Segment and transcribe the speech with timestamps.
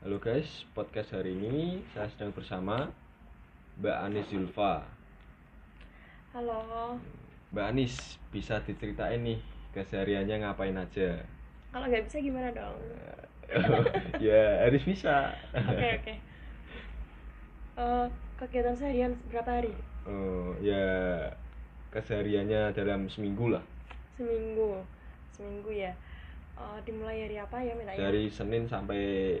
[0.00, 2.88] Halo guys, podcast hari ini saya sedang bersama
[3.84, 4.80] Mbak Anis Zulfa.
[6.32, 6.96] Halo,
[7.52, 9.44] Mbak Anis, bisa diceritain nih
[9.76, 11.20] kesehariannya ngapain aja?
[11.68, 12.80] kalau nggak bisa gimana dong?
[14.24, 15.36] ya harus bisa.
[15.52, 16.14] Oke oke.
[17.76, 18.06] Eh,
[18.40, 19.76] kegiatan seharian berapa hari?
[20.08, 21.28] Oh, ya
[21.92, 23.64] kesehariannya dalam seminggu lah.
[24.16, 24.80] Seminggu,
[25.36, 25.92] seminggu ya.
[26.56, 29.36] Eh, dimulai dari apa ya minta Dari Senin sampai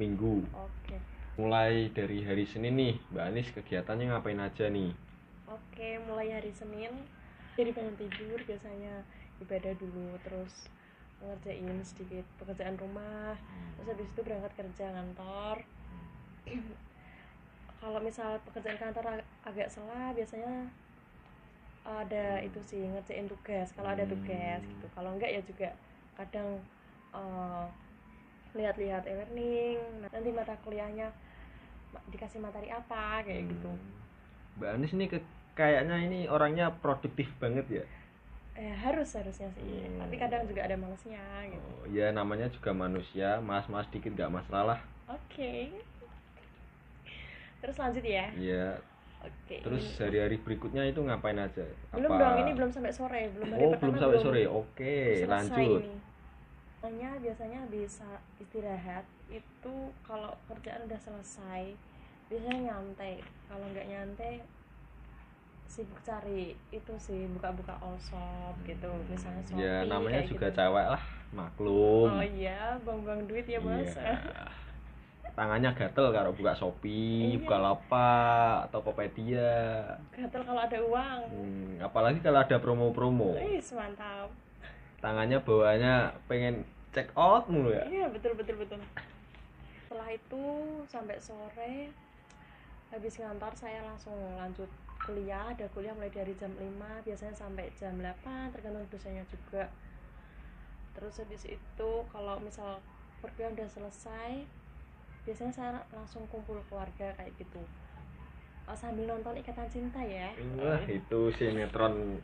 [0.00, 0.34] Minggu.
[0.54, 0.96] Oke,
[1.38, 4.90] Mulai dari hari Senin nih, Mbak Anis kegiatannya ngapain aja nih?
[5.48, 5.88] oke.
[6.08, 6.92] Mulai hari Senin,
[7.58, 8.94] jadi bangun tidur biasanya
[9.42, 10.54] ibadah dulu, terus
[11.22, 13.34] ngerjain sedikit pekerjaan rumah,
[13.74, 15.56] terus habis itu berangkat kerja kantor.
[17.80, 20.66] Kalau misal pekerjaan kantor ag- agak salah, biasanya
[21.88, 24.70] ada itu sih ngerjain tugas kalau ada tugas Hmm.
[24.76, 25.68] gitu kalau enggak ya juga
[26.18, 26.48] kadang
[27.16, 27.64] eh,
[28.52, 29.76] lihat-lihat e-learning
[30.08, 31.12] nanti mata kuliahnya
[32.08, 33.96] dikasih materi apa kayak gitu Hmm.
[34.58, 35.22] Mbak Anis ini ke-
[35.54, 37.84] kayaknya ini orangnya produktif banget ya.
[38.58, 40.02] eh harus harusnya sih Hmm.
[40.02, 44.82] tapi kadang juga ada malesnya gitu Oh, ya namanya juga manusia, mas-mas dikit gak masalah.
[45.06, 45.52] oke
[47.58, 48.78] terus lanjut ya Iya.
[49.20, 51.66] oke Terus hari-hari berikutnya itu ngapain aja?
[51.94, 54.42] belum dong ini belum sampai sore belum hari Oh, pertama belum sampai sore.
[54.46, 55.80] Oke, Belum lanjut.
[55.82, 55.94] ini.
[56.78, 58.06] Hanya biasanya bisa
[58.38, 59.74] istirahat itu
[60.06, 61.74] kalau kerjaan udah selesai
[62.28, 64.44] biasanya nyantai kalau nggak nyantai
[65.66, 70.56] sibuk cari itu sih buka-buka all shop gitu misalnya Shopee Ya namanya juga gitu.
[70.56, 72.08] cewek lah, maklum.
[72.08, 74.14] oh iya bang-bang duit ya bos Iya.
[75.38, 77.38] Tangannya gatel kalau buka Shopee, Iya.
[77.38, 79.54] buka Lapak, Tokopedia.
[80.10, 83.36] gatel kalau ada uang Hmm, apalagi kalau ada promo-promo.
[83.36, 84.28] Wih, mantap
[84.98, 87.86] Tangannya bawahnya pengen check out mulu ya.
[87.86, 88.80] iya betul betul betul.
[89.86, 90.44] Setelah itu
[90.90, 91.92] sampai sore
[92.88, 94.66] habis ngantor saya langsung lanjut
[95.04, 95.54] kuliah.
[95.54, 99.70] Ada kuliah mulai dari jam 5 biasanya sampai jam 8 tergantung dosennya juga.
[100.98, 102.82] Terus habis itu kalau misal
[103.22, 104.30] perkuliahan udah selesai
[105.22, 107.62] biasanya saya langsung kumpul keluarga kayak gitu.
[108.76, 110.28] Sambil nonton ikatan cinta ya.
[110.60, 112.20] Wah, itu sinetron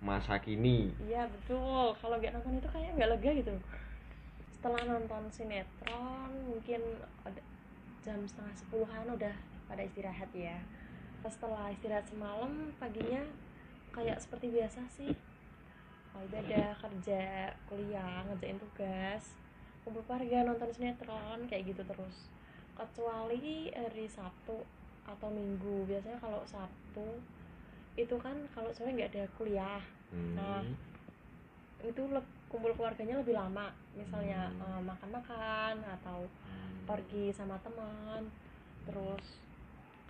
[0.00, 0.88] masa kini.
[1.04, 1.92] Iya betul.
[2.00, 3.54] Kalau nggak nonton itu kayak nggak lega gitu.
[4.56, 6.80] Setelah nonton sinetron mungkin
[8.00, 9.36] jam setengah sepuluhan udah
[9.68, 10.56] pada istirahat ya.
[11.20, 13.20] Setelah istirahat semalam paginya
[13.92, 15.12] kayak seperti biasa sih.
[16.10, 19.30] Oh, ibadah, kerja, kuliah, ngerjain tugas,
[19.86, 22.26] kumpul keluarga, nonton sinetron kayak gitu terus.
[22.74, 24.64] Kecuali hari Sabtu
[25.06, 25.86] atau Minggu.
[25.86, 27.20] Biasanya kalau Sabtu
[28.00, 30.34] itu kan kalau sore nggak ada kuliah Hmm.
[30.34, 30.66] Nah,
[31.80, 34.58] itu le- kumpul keluarganya lebih lama misalnya Hmm.
[34.60, 36.26] eh, makan-makan atau
[36.82, 38.26] pergi sama teman
[38.82, 39.38] terus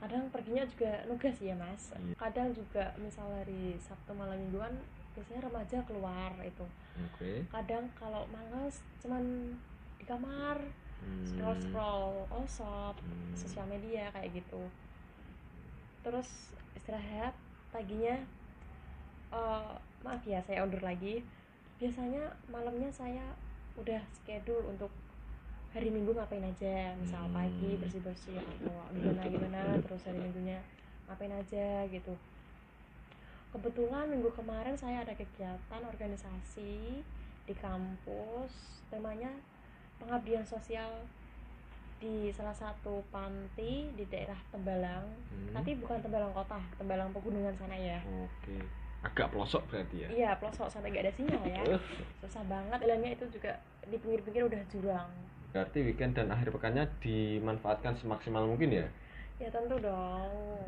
[0.00, 2.16] kadang perginya juga nugas ya mas Iya.
[2.16, 4.72] kadang juga misal hari Sabtu malam mingguan
[5.12, 6.64] biasanya remaja keluar itu
[7.04, 7.44] Oke.
[7.52, 9.52] kadang kalau males cuman
[10.00, 10.56] di kamar
[10.96, 11.24] Hmm.
[11.28, 12.08] scroll scroll
[12.48, 13.36] shop Hmm.
[13.36, 14.64] sosial media kayak gitu
[16.00, 17.36] terus istirahat
[17.70, 18.19] paginya
[19.31, 19.72] eh,
[20.03, 21.22] maaf ya saya undur lagi.
[21.81, 23.25] Biasanya malamnya saya
[23.78, 24.92] udah schedule untuk
[25.70, 26.92] hari minggu ngapain aja.
[26.98, 27.36] Misal Hmm.
[27.36, 30.58] pagi bersih bersih atau gimana gimana terus hari minggunya
[31.06, 32.14] ngapain aja gitu.
[33.50, 37.02] Kebetulan minggu kemarin saya ada kegiatan organisasi
[37.47, 39.31] di kampus temanya
[39.98, 41.02] pengabdian sosial
[42.00, 45.53] di salah satu panti di daerah Tembalang Hmm.
[45.53, 48.56] tapi bukan Tembalang kota Tembalang pegunungan sana ya Oke.
[49.00, 50.09] Agak pelosok berarti ya.
[50.11, 51.62] iya pelosok sampai gak ada sinyal ya
[52.19, 53.53] susah banget jalannya itu juga
[53.83, 55.11] di pinggir-pinggir udah jurang
[55.50, 58.87] Berarti weekend dan akhir pekannya dimanfaatkan semaksimal mungkin ya.
[59.37, 60.62] ya tentu dong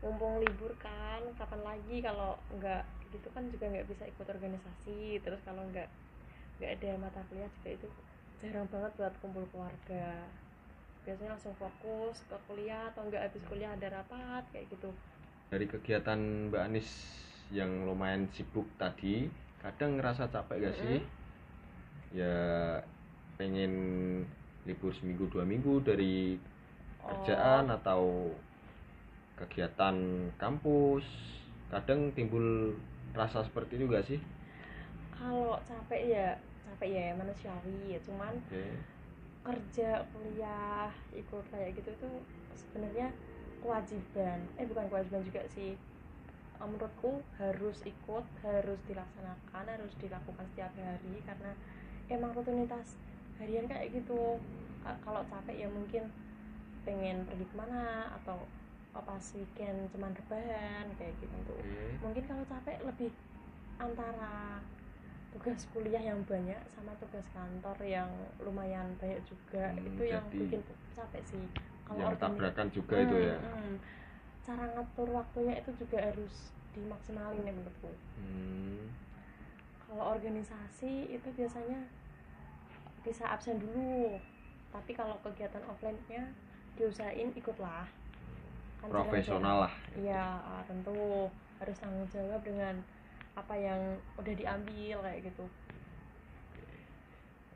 [0.00, 5.40] mumpung libur kan kapan lagi kalau nggak gitu kan juga nggak bisa ikut organisasi terus
[5.42, 5.88] kalau nggak
[6.58, 7.88] nggak ada mata kuliah juga itu
[8.40, 10.24] jarang banget buat kumpul keluarga
[11.04, 14.90] biasanya langsung fokus ke kuliah atau nggak habis kuliah ada rapat kayak gitu
[15.50, 16.20] Dari kegiatan
[16.50, 16.88] Mbak Anis
[17.50, 19.26] yang lumayan sibuk tadi,
[19.62, 20.98] kadang ngerasa capek gak sih?
[22.14, 22.34] Ya
[23.38, 23.72] pengen
[24.68, 26.36] libur seminggu dua minggu dari
[27.08, 27.76] kerjaan Oh.
[27.78, 28.02] atau
[29.38, 29.96] kegiatan
[30.38, 31.04] kampus.
[31.70, 32.74] Kadang timbul
[33.14, 34.20] rasa seperti itu gak sih?
[35.14, 36.26] kalau capek ya
[36.64, 38.62] capek ya manusiawi ya cuman Oke.
[39.40, 42.10] Kerja kuliah ikut kayak gitu itu
[42.56, 43.08] sebenarnya
[43.64, 44.38] kewajiban.
[44.60, 45.74] Eh bukan kewajiban juga sih.
[46.60, 51.52] Eh, menurutku harus ikut harus dilaksanakan harus dilakukan setiap hari karena
[52.12, 53.00] emang rutinitas
[53.40, 54.36] harian kayak gitu.
[54.84, 56.08] Ka- kalau capek ya mungkin
[56.84, 58.40] pengen pergi ke mana atau
[58.90, 62.02] pas weekend cuman rebahan kayak gitu Oke.
[62.02, 63.12] mungkin kalau capek lebih
[63.78, 64.58] antara
[65.30, 68.10] tugas kuliah yang banyak sama tugas kantor yang
[68.42, 69.70] lumayan banyak juga.
[69.70, 70.60] Hmm, itu yang bikin
[70.92, 71.44] capek sih.
[71.90, 73.36] Yang organi- tabrakan juga itu Hmm, ya?
[73.38, 73.74] hmm.
[74.40, 76.34] cara ngatur waktunya itu juga harus
[76.74, 77.90] dimaksimalin ya menurutku.
[78.18, 78.90] Hmm,
[79.86, 81.86] kalau organisasi itu biasanya
[83.02, 84.18] bisa absen dulu.
[84.70, 86.30] Tapi kalau kegiatan offline-nya
[86.78, 87.86] diusahain ikutlah.
[88.78, 89.74] Kan profesional lah.
[89.98, 91.26] Iya, ah, tentu
[91.58, 92.78] harus tanggung jawab dengan
[93.34, 93.80] apa yang
[94.16, 95.44] udah diambil kayak gitu.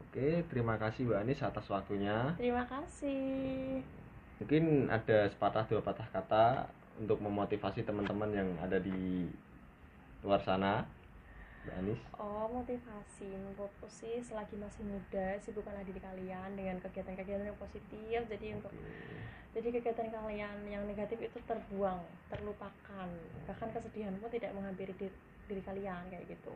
[0.00, 3.82] oke terima kasih Mbak Anis atas waktunya Terima kasih.
[4.38, 6.66] mungkin ada sepatah dua patah kata
[6.98, 9.26] untuk memotivasi teman-teman yang ada di
[10.22, 10.86] luar sana
[11.64, 17.58] Mbak Anis Oh, motivasi menurutku sih selagi masih muda sibukkanlah diri kalian dengan kegiatan-kegiatan yang
[17.58, 18.20] positif.
[18.28, 18.70] Jadi untuk
[19.54, 23.08] jadi kegiatan kalian yang negatif itu terbuang, terlupakan.
[23.46, 25.14] Bahkan kesedihan pun tidak menghampiri diri,
[25.48, 26.54] diri kalian kayak gitu.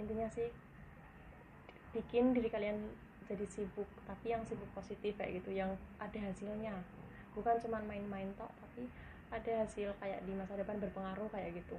[0.00, 0.48] Intinya sih
[1.90, 2.78] bikin diri kalian
[3.26, 5.70] jadi sibuk, tapi yang sibuk positif kayak gitu, yang
[6.02, 6.74] ada hasilnya.
[7.34, 8.90] Bukan cuma main-main tok, tapi
[9.30, 11.78] ada hasil kayak di masa depan berpengaruh kayak gitu.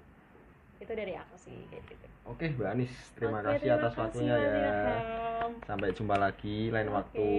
[0.79, 2.07] Itu dari aku sih kayak gitu.
[2.25, 5.51] oke Mbak Anis terima Oke, kasih terima atas kasih, waktunya ya Ilham.
[5.67, 6.95] sampai jumpa lagi lain Oke.
[6.95, 7.29] waktu